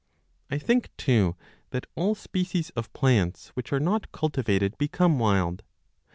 I 0.49 0.57
think, 0.57 0.89
too, 0.97 1.35
that 1.69 1.85
30 1.89 1.89
all 1.93 2.15
species 2.15 2.71
of 2.71 2.91
plants 2.91 3.49
which 3.49 3.71
are 3.71 3.79
not 3.79 4.11
cultivated 4.11 4.75
become 4.79 5.19
wild. 5.19 5.61